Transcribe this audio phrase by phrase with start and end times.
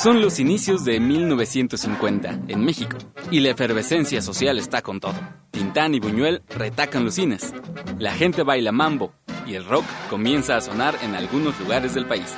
[0.00, 2.96] Son los inicios de 1950 en México
[3.32, 5.18] y la efervescencia social está con todo.
[5.50, 7.52] Tintán y Buñuel retacan los cines,
[7.98, 9.12] la gente baila mambo
[9.44, 12.32] y el rock comienza a sonar en algunos lugares del país.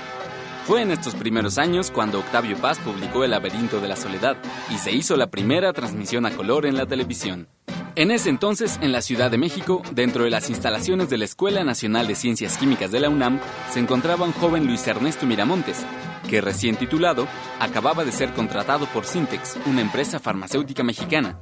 [0.66, 4.38] Fue en estos primeros años cuando Octavio Paz publicó El laberinto de la soledad
[4.70, 7.46] y se hizo la primera transmisión a color en la televisión.
[7.94, 11.62] En ese entonces, en la Ciudad de México, dentro de las instalaciones de la Escuela
[11.62, 13.38] Nacional de Ciencias Químicas de la UNAM,
[13.70, 15.84] se encontraba un joven Luis Ernesto Miramontes,
[16.28, 17.26] que recién titulado,
[17.58, 21.38] acababa de ser contratado por Syntex, una empresa farmacéutica mexicana.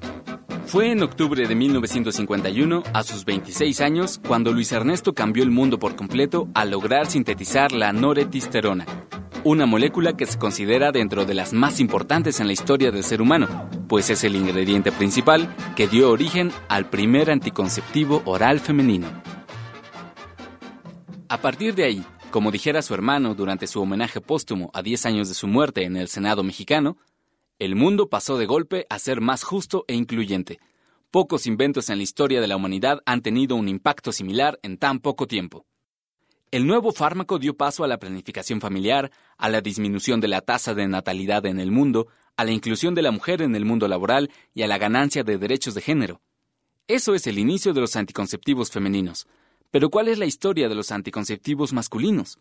[0.66, 5.78] Fue en octubre de 1951, a sus 26 años, cuando Luis Ernesto cambió el mundo
[5.78, 8.84] por completo al lograr sintetizar la noretisterona,
[9.45, 13.22] una molécula que se considera dentro de las más importantes en la historia del ser
[13.22, 19.08] humano, pues es el ingrediente principal que dio origen al primer anticonceptivo oral femenino.
[21.30, 25.28] A partir de ahí, como dijera su hermano durante su homenaje póstumo a 10 años
[25.28, 26.98] de su muerte en el Senado mexicano,
[27.58, 30.58] el mundo pasó de golpe a ser más justo e incluyente.
[31.11, 35.00] Pocos inventos en la historia de la humanidad han tenido un impacto similar en tan
[35.00, 35.64] poco tiempo.
[36.50, 40.74] El nuevo fármaco dio paso a la planificación familiar, a la disminución de la tasa
[40.74, 44.30] de natalidad en el mundo, a la inclusión de la mujer en el mundo laboral
[44.55, 46.20] y a la ganancia de derechos de género.
[46.86, 49.27] Eso es el inicio de los anticonceptivos femeninos.
[49.70, 52.38] Pero ¿cuál es la historia de los anticonceptivos masculinos?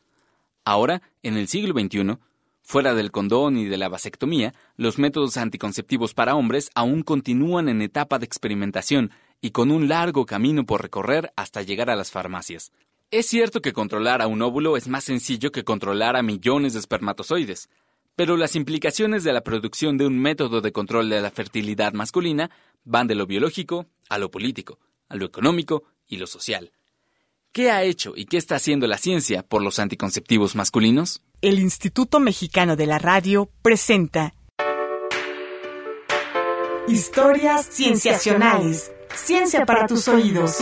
[0.63, 2.17] Ahora, en el siglo XXI,
[2.61, 7.81] fuera del condón y de la vasectomía, los métodos anticonceptivos para hombres aún continúan en
[7.81, 9.11] etapa de experimentación
[9.41, 12.71] y con un largo camino por recorrer hasta llegar a las farmacias.
[13.11, 16.79] Es cierto que controlar a un óvulo es más sencillo que controlar a millones de
[16.79, 17.69] espermatozoides,
[18.17, 22.51] pero las implicaciones de la producción de un método de control de la fertilidad masculina
[22.83, 26.71] van de lo biológico a lo político, a lo económico y lo social.
[27.51, 31.23] ¿Qué ha hecho y qué está haciendo la ciencia por los anticonceptivos masculinos?
[31.41, 34.33] El Instituto Mexicano de la Radio presenta
[36.87, 38.91] Historias Cienciacionales.
[39.15, 40.57] Ciencia para tus oídos.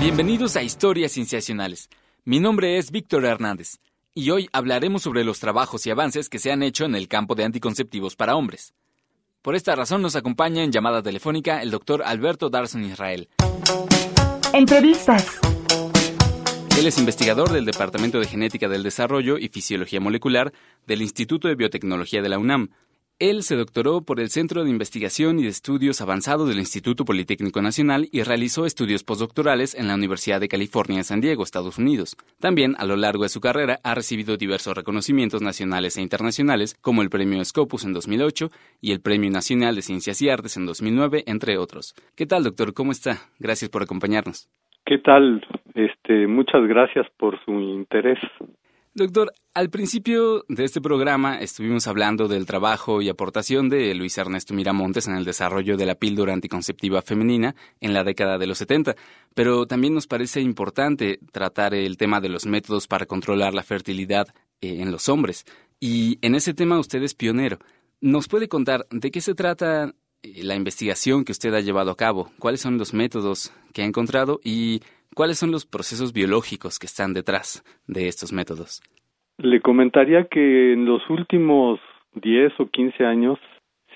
[0.00, 1.88] Bienvenidos a Historias Cienciacionales.
[2.24, 3.78] Mi nombre es Víctor Hernández
[4.18, 7.36] y hoy hablaremos sobre los trabajos y avances que se han hecho en el campo
[7.36, 8.74] de anticonceptivos para hombres.
[9.42, 13.28] Por esta razón nos acompaña en llamada telefónica el doctor Alberto Darson Israel.
[14.52, 15.38] Entrevistas.
[16.76, 20.52] Él es investigador del Departamento de Genética del Desarrollo y Fisiología Molecular
[20.84, 22.70] del Instituto de Biotecnología de la UNAM,
[23.20, 27.60] él se doctoró por el Centro de Investigación y de Estudios Avanzados del Instituto Politécnico
[27.60, 32.16] Nacional y realizó estudios postdoctorales en la Universidad de California en San Diego, Estados Unidos.
[32.40, 37.02] También, a lo largo de su carrera, ha recibido diversos reconocimientos nacionales e internacionales, como
[37.02, 41.24] el Premio Scopus en 2008 y el Premio Nacional de Ciencias y Artes en 2009,
[41.26, 41.96] entre otros.
[42.16, 42.72] ¿Qué tal, doctor?
[42.72, 43.16] ¿Cómo está?
[43.40, 44.48] Gracias por acompañarnos.
[44.86, 45.44] ¿Qué tal?
[45.74, 48.20] Este, muchas gracias por su interés.
[48.98, 54.54] Doctor, al principio de este programa estuvimos hablando del trabajo y aportación de Luis Ernesto
[54.54, 58.96] Miramontes en el desarrollo de la píldora anticonceptiva femenina en la década de los 70,
[59.34, 64.34] pero también nos parece importante tratar el tema de los métodos para controlar la fertilidad
[64.60, 65.44] eh, en los hombres.
[65.78, 67.60] Y en ese tema usted es pionero.
[68.00, 69.94] ¿Nos puede contar de qué se trata
[70.24, 72.32] eh, la investigación que usted ha llevado a cabo?
[72.40, 74.82] ¿Cuáles son los métodos que ha encontrado y
[75.18, 78.80] ¿Cuáles son los procesos biológicos que están detrás de estos métodos?
[79.38, 81.80] Le comentaría que en los últimos
[82.14, 83.36] 10 o 15 años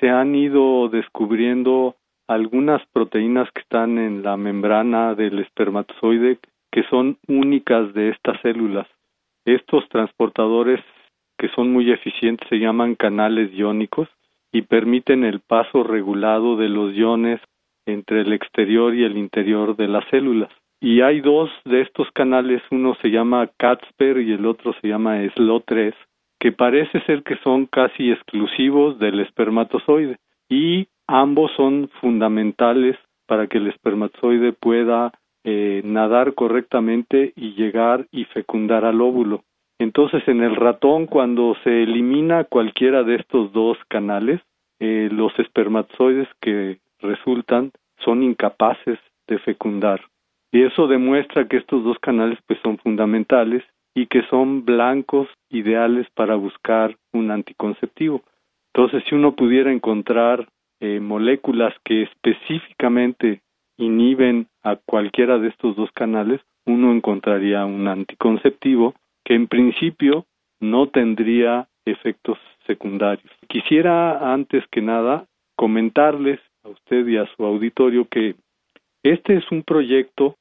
[0.01, 1.95] se han ido descubriendo
[2.27, 6.41] algunas proteínas que están en la membrana del espermatozoide
[6.73, 8.89] que son únicas de estas células.
[9.45, 10.81] Estos transportadores
[11.39, 14.09] que son muy eficientes se llaman canales iónicos
[14.51, 17.41] y permiten el paso regulado de los iones
[17.87, 20.51] entre el exterior y el interior de las células.
[20.85, 25.23] Y hay dos de estos canales, uno se llama Catsper y el otro se llama
[25.23, 25.95] SLO3,
[26.41, 30.17] que parece ser que son casi exclusivos del espermatozoide
[30.49, 32.97] y ambos son fundamentales
[33.29, 35.13] para que el espermatozoide pueda
[35.45, 39.45] eh, nadar correctamente y llegar y fecundar al óvulo.
[39.79, 44.41] Entonces, en el ratón, cuando se elimina cualquiera de estos dos canales,
[44.81, 47.71] eh, los espermatozoides que resultan
[48.05, 48.99] son incapaces
[49.29, 50.01] de fecundar.
[50.53, 53.65] Y eso demuestra que estos dos canales pues son fundamentales
[53.95, 58.23] y que son blancos ideales para buscar un anticonceptivo.
[58.75, 60.49] Entonces, si uno pudiera encontrar
[60.81, 63.41] eh, moléculas que específicamente
[63.79, 68.95] inhiben a cualquiera de estos dos canales, uno encontraría un anticonceptivo
[69.25, 70.27] que en principio
[70.61, 73.31] no tendría efectos secundarios.
[73.49, 75.27] Quisiera antes que nada
[75.57, 78.35] comentarles a usted y a su auditorio que
[79.03, 80.37] Este es un proyecto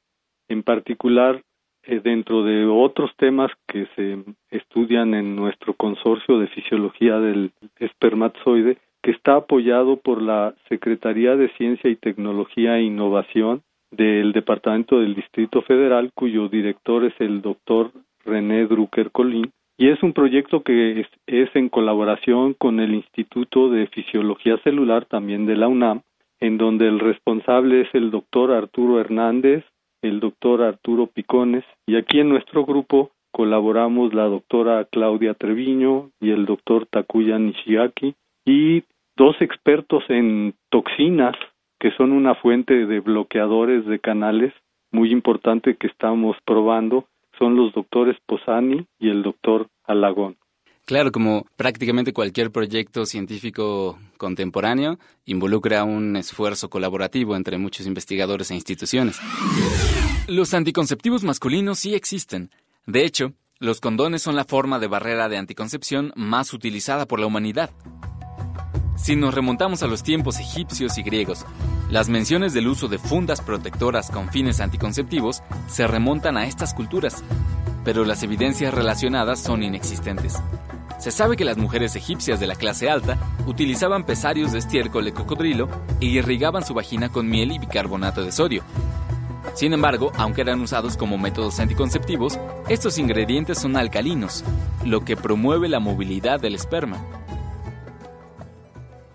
[0.51, 1.41] en particular
[1.83, 8.77] eh, dentro de otros temas que se estudian en nuestro consorcio de fisiología del espermatozoide,
[9.01, 15.15] que está apoyado por la Secretaría de Ciencia y Tecnología e Innovación del Departamento del
[15.15, 17.91] Distrito Federal, cuyo director es el doctor
[18.23, 23.87] René Drucker Colín, y es un proyecto que es, en colaboración con el Instituto de
[23.87, 26.01] Fisiología Celular, también de la UNAM,
[26.39, 29.65] en donde el responsable es el doctor Arturo Hernández,
[30.01, 36.31] el doctor Arturo Picones, y aquí en nuestro grupo colaboramos la doctora Claudia Treviño y
[36.31, 38.15] el doctor Takuya Nishiaki,
[38.45, 38.83] y
[39.15, 41.35] dos expertos en toxinas,
[41.79, 44.53] que son una fuente de bloqueadores de canales
[44.91, 47.05] muy importante que estamos probando,
[47.39, 50.35] son los doctores Posani y el doctor Alagón.
[50.91, 58.55] Claro, como prácticamente cualquier proyecto científico contemporáneo, involucra un esfuerzo colaborativo entre muchos investigadores e
[58.55, 59.17] instituciones.
[60.27, 62.51] Los anticonceptivos masculinos sí existen.
[62.87, 67.27] De hecho, los condones son la forma de barrera de anticoncepción más utilizada por la
[67.27, 67.69] humanidad.
[68.97, 71.45] Si nos remontamos a los tiempos egipcios y griegos,
[71.89, 77.23] las menciones del uso de fundas protectoras con fines anticonceptivos se remontan a estas culturas,
[77.85, 80.35] pero las evidencias relacionadas son inexistentes.
[81.01, 83.17] Se sabe que las mujeres egipcias de la clase alta
[83.47, 85.67] utilizaban pesarios de estiércol de cocodrilo
[85.99, 88.63] e irrigaban su vagina con miel y bicarbonato de sodio.
[89.55, 92.37] Sin embargo, aunque eran usados como métodos anticonceptivos,
[92.69, 94.43] estos ingredientes son alcalinos,
[94.85, 97.03] lo que promueve la movilidad del esperma.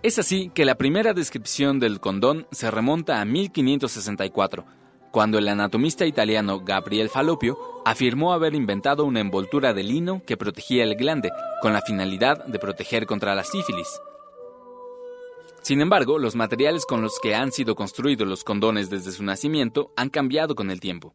[0.02, 4.66] Es así que la primera descripción del condón se remonta a 1564,
[5.16, 10.84] cuando el anatomista italiano Gabriel Falopio afirmó haber inventado una envoltura de lino que protegía
[10.84, 11.30] el glande,
[11.62, 13.88] con la finalidad de proteger contra la sífilis.
[15.62, 19.90] Sin embargo, los materiales con los que han sido construidos los condones desde su nacimiento
[19.96, 21.14] han cambiado con el tiempo.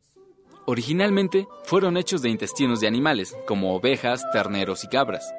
[0.66, 5.32] Originalmente fueron hechos de intestinos de animales, como ovejas, terneros y cabras.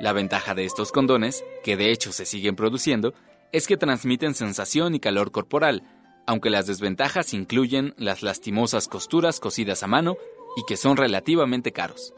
[0.00, 3.14] La ventaja de estos condones, que de hecho se siguen produciendo,
[3.52, 5.82] es que transmiten sensación y calor corporal,
[6.26, 10.16] aunque las desventajas incluyen las lastimosas costuras cosidas a mano
[10.56, 12.14] y que son relativamente caros.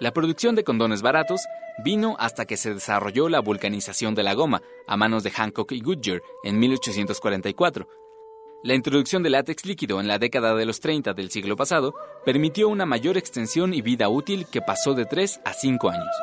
[0.00, 1.42] La producción de condones baratos
[1.84, 5.80] vino hasta que se desarrolló la vulcanización de la goma a manos de Hancock y
[5.80, 7.88] Goodyear en 1844.
[8.64, 11.94] La introducción del látex líquido en la década de los 30 del siglo pasado
[12.24, 16.14] permitió una mayor extensión y vida útil que pasó de 3 a 5 años.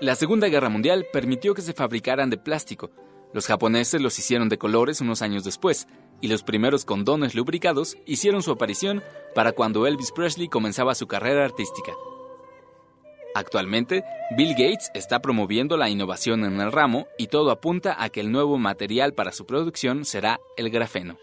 [0.00, 2.90] La Segunda Guerra Mundial permitió que se fabricaran de plástico.
[3.32, 5.88] Los japoneses los hicieron de colores unos años después,
[6.20, 9.02] y los primeros condones lubricados hicieron su aparición
[9.34, 11.92] para cuando Elvis Presley comenzaba su carrera artística.
[13.34, 14.02] Actualmente,
[14.34, 18.32] Bill Gates está promoviendo la innovación en el ramo y todo apunta a que el
[18.32, 21.18] nuevo material para su producción será el grafeno.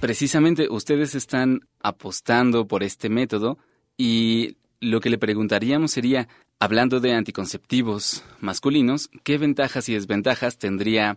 [0.00, 3.58] Precisamente ustedes están apostando por este método
[3.96, 6.28] y lo que le preguntaríamos sería,
[6.62, 11.16] hablando de anticonceptivos masculinos, ¿qué ventajas y desventajas tendría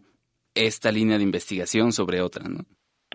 [0.56, 2.46] esta línea de investigación sobre otra?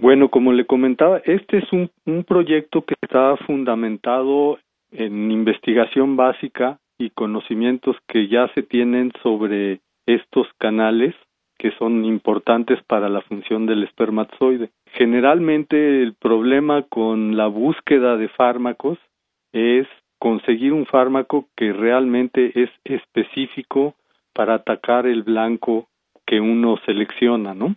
[0.01, 4.61] Bueno, como le comentaba, este es un, un proyecto que está fundamentado
[4.93, 11.17] en investigación básica y conocimientos que ya se tienen sobre estos canales
[11.59, 14.71] que son importantes para la función del espermatozoide.
[14.93, 18.99] Generalmente el problema con la búsqueda de fármacos
[19.53, 19.87] es
[20.21, 23.95] conseguir un fármaco que realmente es específico
[24.33, 25.89] para atacar el blanco
[26.27, 27.75] que uno selecciona, ¿no?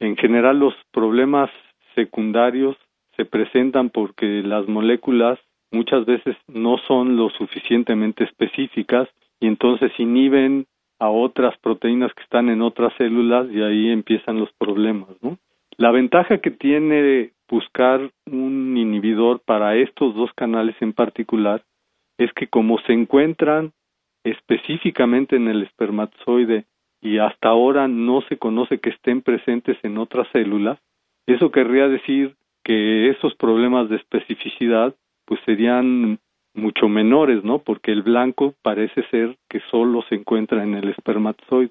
[0.00, 1.50] En general los problemas
[1.94, 2.76] secundarios
[3.16, 5.38] se presentan porque las moléculas
[5.70, 10.66] muchas veces no son lo suficientemente específicas y entonces inhiben
[10.98, 15.38] a otras proteínas que están en otras células y ahí empiezan los problemas, ¿no?
[15.76, 21.62] La ventaja que tiene buscar un inhibidor para estos dos canales en particular
[22.18, 23.72] es que como se encuentran
[24.24, 26.64] específicamente en el espermatozoide
[27.00, 30.78] y hasta ahora no se conoce que estén presentes en otras células,
[31.26, 34.94] eso querría decir que esos problemas de especificidad
[35.26, 36.18] pues serían
[36.54, 37.58] mucho menores, ¿no?
[37.58, 41.70] Porque el blanco parece ser que solo se encuentra en el espermatozoide.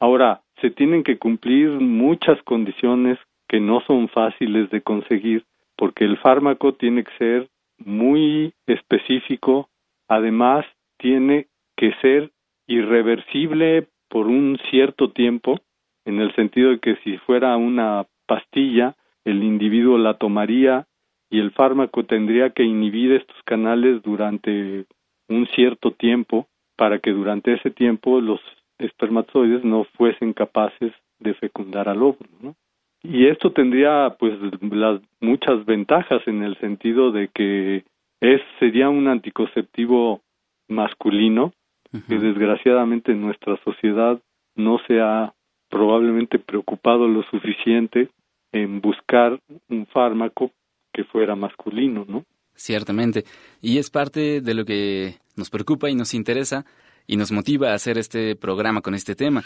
[0.00, 5.44] Ahora, se tienen que cumplir muchas condiciones que no son fáciles de conseguir,
[5.76, 7.48] porque el fármaco tiene que ser
[7.78, 9.68] muy específico,
[10.08, 10.64] además
[10.98, 12.30] tiene que ser
[12.66, 15.60] irreversible por un cierto tiempo,
[16.04, 18.94] en el sentido de que si fuera una pastilla,
[19.24, 20.86] el individuo la tomaría
[21.30, 24.86] y el fármaco tendría que inhibir estos canales durante
[25.28, 26.46] un cierto tiempo
[26.76, 28.40] para que durante ese tiempo los
[28.78, 32.54] espermatozoides no fuesen capaces de fecundar al óvulo.
[33.02, 37.84] Y esto tendría pues las muchas ventajas en el sentido de que
[38.24, 40.22] es sería un anticonceptivo
[40.68, 41.52] masculino
[42.08, 44.20] que desgraciadamente en nuestra sociedad
[44.56, 45.32] no se ha
[45.68, 48.08] probablemente preocupado lo suficiente
[48.50, 49.38] en buscar
[49.68, 50.50] un fármaco
[50.92, 52.24] que fuera masculino, ¿no?
[52.56, 53.24] Ciertamente.
[53.60, 56.64] Y es parte de lo que nos preocupa y nos interesa
[57.06, 59.44] y nos motiva a hacer este programa con este tema.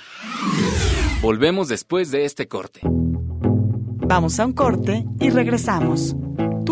[1.21, 2.81] Volvemos después de este corte.
[2.85, 6.17] Vamos a un corte y regresamos.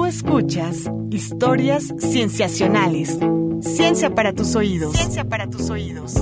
[0.06, 3.18] Tú escuchas historias cienciacionales.
[3.60, 4.94] Ciencia para tus oídos.
[4.94, 6.14] Ciencia para tus oídos.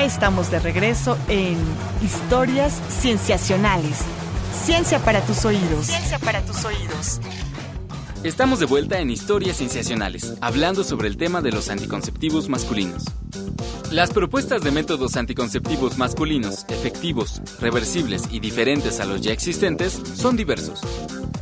[0.00, 1.56] Estamos de regreso en
[2.02, 4.00] Historias Cienciacionales.
[4.64, 5.86] Ciencia para tus oídos.
[5.86, 7.20] Ciencia para tus oídos.
[8.24, 13.04] Estamos de vuelta en Historias Cienciacionales, hablando sobre el tema de los anticonceptivos masculinos.
[13.90, 20.36] Las propuestas de métodos anticonceptivos masculinos, efectivos, reversibles y diferentes a los ya existentes son
[20.36, 20.80] diversos.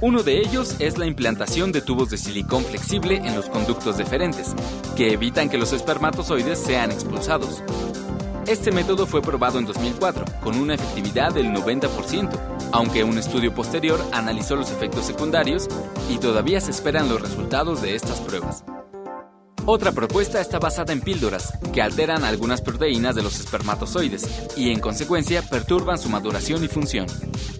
[0.01, 4.55] Uno de ellos es la implantación de tubos de silicón flexible en los conductos deferentes,
[4.97, 7.63] que evitan que los espermatozoides sean expulsados.
[8.47, 12.39] Este método fue probado en 2004, con una efectividad del 90%,
[12.73, 15.67] aunque un estudio posterior analizó los efectos secundarios
[16.11, 18.63] y todavía se esperan los resultados de estas pruebas.
[19.67, 24.81] Otra propuesta está basada en píldoras, que alteran algunas proteínas de los espermatozoides y en
[24.81, 27.07] consecuencia perturban su maduración y función.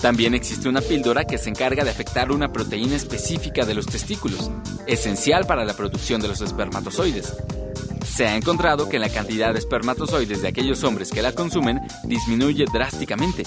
[0.01, 4.51] También existe una píldora que se encarga de afectar una proteína específica de los testículos,
[4.87, 7.35] esencial para la producción de los espermatozoides,
[8.05, 12.65] se ha encontrado que la cantidad de espermatozoides de aquellos hombres que la consumen disminuye
[12.73, 13.43] drásticamente.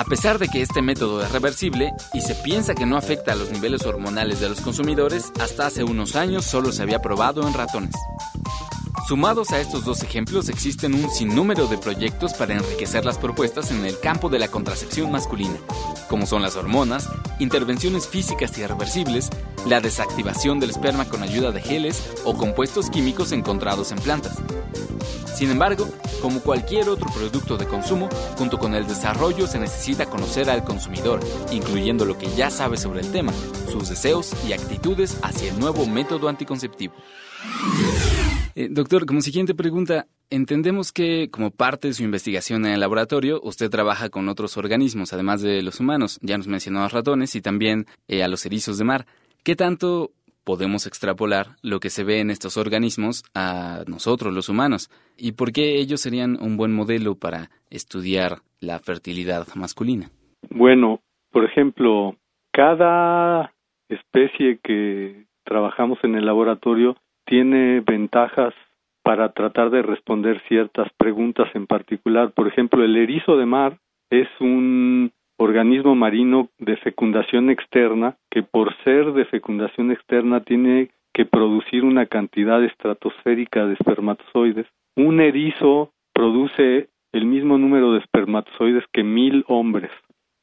[0.00, 3.34] A pesar de que este método es reversible y se piensa que no afecta a
[3.34, 7.52] los niveles hormonales de los consumidores, hasta hace unos años solo se había probado en
[7.52, 7.94] ratones.
[9.10, 13.84] Sumados a estos dos ejemplos, existen un sinnúmero de proyectos para enriquecer las propuestas en
[13.84, 15.56] el campo de la contracepción masculina,
[16.08, 17.08] como son las hormonas,
[17.40, 19.28] intervenciones físicas irreversibles,
[19.66, 24.38] la desactivación del esperma con ayuda de geles o compuestos químicos encontrados en plantas.
[25.34, 25.88] Sin embargo,
[26.22, 31.18] como cualquier otro producto de consumo, junto con el desarrollo se necesita conocer al consumidor,
[31.50, 33.32] incluyendo lo que ya sabe sobre el tema,
[33.72, 36.94] sus deseos y actitudes hacia el nuevo método anticonceptivo.
[38.54, 43.40] Eh, doctor, como siguiente pregunta, entendemos que como parte de su investigación en el laboratorio,
[43.42, 46.18] usted trabaja con otros organismos, además de los humanos.
[46.22, 49.06] Ya nos mencionó a los ratones y también eh, a los erizos de mar.
[49.44, 50.10] ¿Qué tanto
[50.44, 54.90] podemos extrapolar lo que se ve en estos organismos a nosotros, los humanos?
[55.16, 60.10] ¿Y por qué ellos serían un buen modelo para estudiar la fertilidad masculina?
[60.50, 62.16] Bueno, por ejemplo,
[62.52, 63.52] cada
[63.88, 66.96] especie que trabajamos en el laboratorio
[67.30, 68.52] tiene ventajas
[69.04, 72.32] para tratar de responder ciertas preguntas en particular.
[72.32, 73.78] Por ejemplo, el erizo de mar
[74.10, 81.24] es un organismo marino de fecundación externa que por ser de fecundación externa tiene que
[81.24, 84.66] producir una cantidad estratosférica de espermatozoides.
[84.96, 89.92] Un erizo produce el mismo número de espermatozoides que mil hombres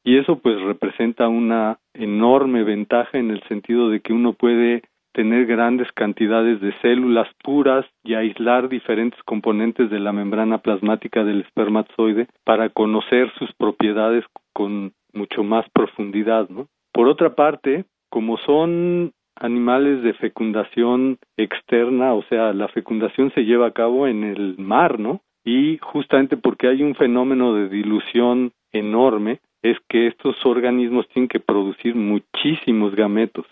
[0.04, 4.84] y eso pues representa una enorme ventaja en el sentido de que uno puede
[5.18, 11.40] tener grandes cantidades de células puras y aislar diferentes componentes de la membrana plasmática del
[11.40, 16.68] espermatozoide para conocer sus propiedades con mucho más profundidad, ¿no?
[16.92, 23.66] Por otra parte, como son animales de fecundación externa, o sea, la fecundación se lleva
[23.66, 25.20] a cabo en el mar, ¿no?
[25.44, 31.40] Y justamente porque hay un fenómeno de dilución enorme, es que estos organismos tienen que
[31.40, 33.46] producir muchísimos gametos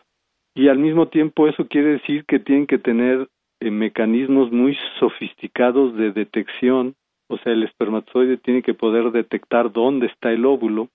[0.57, 3.29] y al mismo tiempo eso quiere decir que tienen que tener
[3.61, 6.95] eh, mecanismos muy sofisticados de detección,
[7.29, 10.89] o sea, el espermatozoide tiene que poder detectar dónde está el óvulo.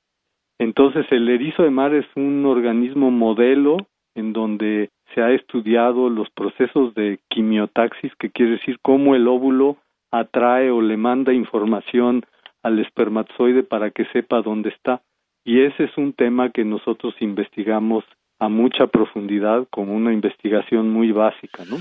[0.58, 3.78] Entonces, el erizo de mar es un organismo modelo
[4.16, 9.78] en donde se ha estudiado los procesos de quimiotaxis, que quiere decir cómo el óvulo
[10.10, 12.26] atrae o le manda información
[12.64, 15.04] al espermatozoide para que sepa dónde está.
[15.46, 18.04] Y ese es un tema que nosotros investigamos
[18.42, 21.78] a mucha profundidad como una investigación muy básica, ¿no?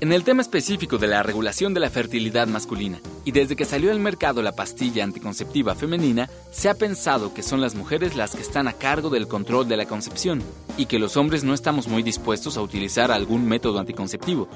[0.00, 3.92] En el tema específico de la regulación de la fertilidad masculina, y desde que salió
[3.92, 8.42] al mercado la pastilla anticonceptiva femenina, se ha pensado que son las mujeres las que
[8.42, 10.42] están a cargo del control de la concepción,
[10.76, 14.48] y que los hombres no estamos muy dispuestos a utilizar algún método anticonceptivo.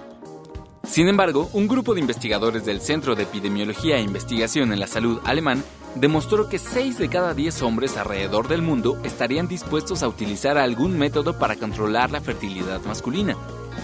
[0.85, 5.21] Sin embargo, un grupo de investigadores del Centro de Epidemiología e Investigación en la Salud
[5.25, 5.63] alemán
[5.95, 10.99] demostró que 6 de cada 10 hombres alrededor del mundo estarían dispuestos a utilizar algún
[10.99, 13.37] método para controlar la fertilidad masculina.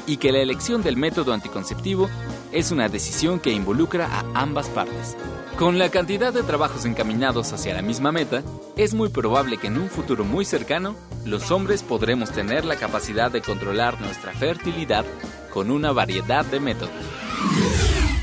[0.06, 2.08] y que la elección del método anticonceptivo
[2.52, 5.16] es una decisión que involucra a ambas partes.
[5.58, 8.42] Con la cantidad de trabajos encaminados hacia la misma meta,
[8.76, 13.30] es muy probable que en un futuro muy cercano, los hombres podremos tener la capacidad
[13.30, 15.04] de controlar nuestra fertilidad
[15.52, 17.18] con una variedad de métodos.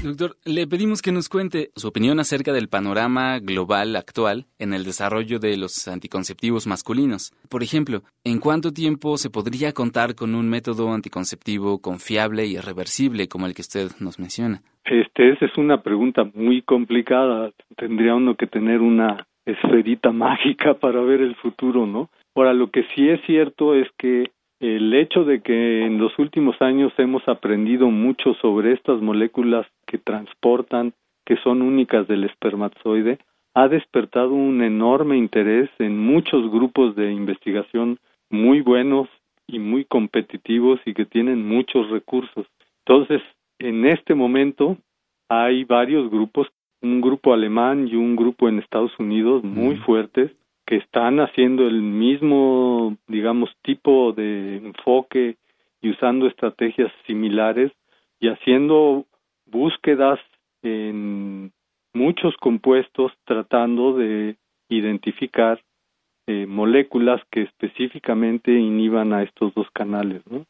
[0.05, 4.83] Doctor, le pedimos que nos cuente su opinión acerca del panorama global actual en el
[4.83, 7.33] desarrollo de los anticonceptivos masculinos.
[7.49, 13.27] Por ejemplo, ¿en cuánto tiempo se podría contar con un método anticonceptivo confiable y irreversible
[13.27, 14.61] como el que usted nos menciona?
[14.85, 17.49] Este, esa es una pregunta muy complicada.
[17.75, 22.11] Tendría uno que tener una esferita mágica para ver el futuro, ¿no?
[22.35, 26.61] Ahora, lo que sí es cierto es que el hecho de que en los últimos
[26.61, 30.93] años hemos aprendido mucho sobre estas moléculas que transportan,
[31.25, 33.19] que son únicas del espermatozoide,
[33.53, 39.07] ha despertado un enorme interés en muchos grupos de investigación muy buenos
[39.47, 42.45] y muy competitivos y que tienen muchos recursos.
[42.85, 43.21] Entonces,
[43.59, 44.77] en este momento
[45.29, 46.47] hay varios grupos,
[46.81, 50.31] un grupo alemán y un grupo en Estados Unidos muy fuertes,
[50.65, 55.37] que están haciendo el mismo, digamos, tipo de enfoque
[55.81, 57.71] y usando estrategias similares
[58.19, 59.05] y haciendo
[59.45, 60.19] búsquedas
[60.63, 61.51] en
[61.93, 64.37] muchos compuestos tratando de
[64.69, 65.61] identificar
[66.27, 70.45] eh, moléculas que específicamente inhiban a estos dos canales, ¿no?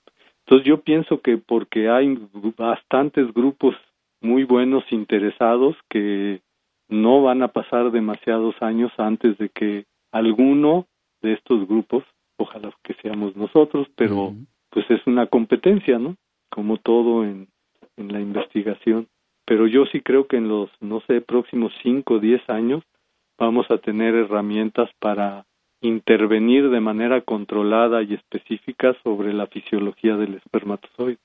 [0.45, 2.17] Entonces yo pienso que porque hay
[2.55, 3.75] bastantes grupos
[4.21, 6.41] muy buenos interesados que
[6.87, 10.87] no van a pasar demasiados años antes de que alguno
[11.21, 12.03] de estos grupos,
[12.37, 14.33] ojalá que seamos nosotros, pero
[14.69, 16.15] pues es una competencia, ¿no?
[16.49, 17.49] Como todo en,
[17.97, 19.07] en la investigación.
[19.45, 22.81] Pero yo sí creo que en los, no sé, próximos cinco o diez años
[23.37, 25.45] vamos a tener herramientas para
[25.81, 31.19] intervenir de manera controlada y específica sobre la fisiología del espermatozoide.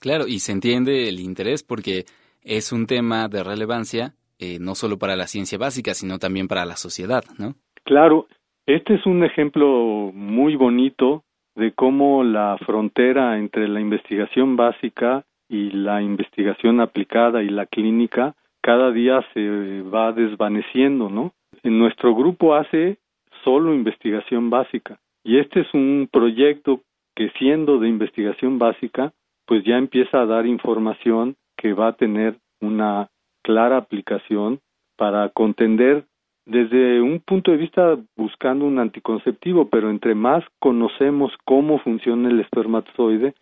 [0.00, 2.06] Claro, y se entiende el interés porque
[2.42, 6.64] es un tema de relevancia eh, no solo para la ciencia básica, sino también para
[6.64, 7.54] la sociedad, ¿no?
[7.84, 8.26] Claro,
[8.66, 11.22] este es un ejemplo muy bonito
[11.54, 18.34] de cómo la frontera entre la investigación básica y la investigación aplicada y la clínica
[18.62, 21.32] cada día se va desvaneciendo, ¿no?
[21.62, 22.96] En nuestro grupo hace
[23.44, 26.80] solo investigación básica y este es un proyecto
[27.14, 29.12] que siendo de investigación básica,
[29.46, 33.10] pues ya empieza a dar información que va a tener una
[33.42, 34.60] clara aplicación
[34.96, 36.06] para contender
[36.46, 42.40] desde un punto de vista buscando un anticonceptivo, pero entre más conocemos cómo funciona el
[42.40, 43.34] espermatozoide,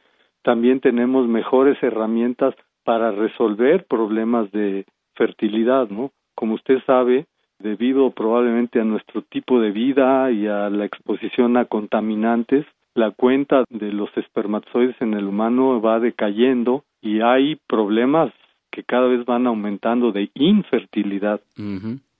[0.42, 4.84] también tenemos mejores herramientas para resolver problemas de
[5.14, 6.10] fertilidad, ¿no?
[6.34, 7.26] Como usted sabe,
[7.58, 13.64] debido probablemente a nuestro tipo de vida y a la exposición a contaminantes, la cuenta
[13.70, 18.32] de los espermatozoides en el humano va decayendo y hay problemas
[18.70, 21.40] que cada vez van aumentando de infertilidad.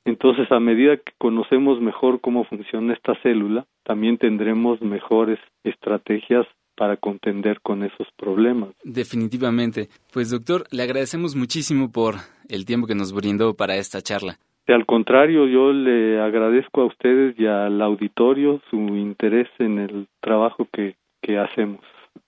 [0.04, 6.96] Entonces, a medida que conocemos mejor cómo funciona esta célula, también tendremos mejores estrategias para
[6.96, 8.70] contender con esos problemas.
[8.82, 9.88] Definitivamente.
[10.12, 12.16] Pues doctor, le agradecemos muchísimo por
[12.48, 14.38] el tiempo que nos brindó para esta charla.
[14.68, 20.68] Al contrario, yo le agradezco a ustedes y al auditorio su interés en el trabajo
[20.72, 21.80] que, que hacemos.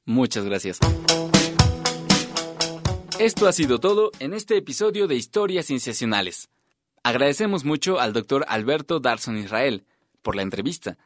[0.05, 0.81] Muchas gracias.
[3.21, 6.51] Esto ha sido todo en este episodio de Historias Cienciacionales.
[7.05, 9.85] Agradecemos mucho al doctor Alberto Darson Israel
[10.23, 10.97] por la entrevista.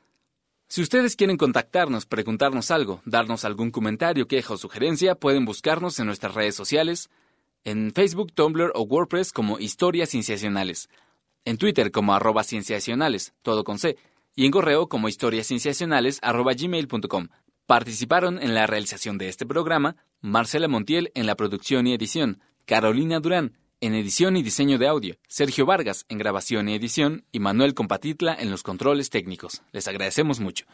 [0.68, 6.06] Si ustedes quieren contactarnos, preguntarnos algo, darnos algún comentario, queja o sugerencia, pueden buscarnos en
[6.06, 7.10] nuestras redes sociales,
[7.64, 10.88] en Facebook, Tumblr o WordPress como Historias Cienciacionales,
[11.44, 13.96] en Twitter como arroba cienciacionales, todo con C,
[14.36, 17.26] y en correo como historiascienciacionales arroba gmail.com.
[17.66, 23.18] Participaron en la realización de este programa Marcela Montiel en la producción y edición, Carolina
[23.18, 27.74] Durán, en edición y diseño de audio, Sergio Vargas en grabación y edición y Manuel
[27.74, 29.62] Compatitla en los controles técnicos.
[29.72, 30.66] Les agradecemos mucho.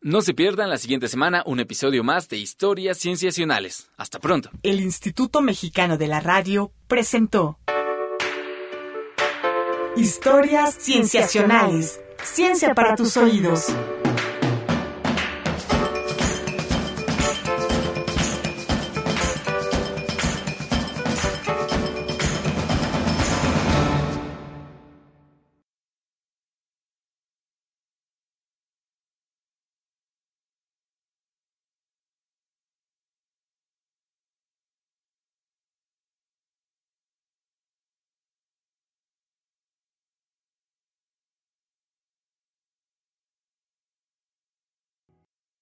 [0.00, 3.90] No se pierdan la siguiente semana un episodio más de Historias Cienciacionales.
[3.96, 4.50] Hasta pronto.
[4.62, 7.58] El Instituto Mexicano de la Radio presentó
[9.96, 12.00] Historias Cienciacionales.
[12.22, 13.66] Ciencia para tus oídos.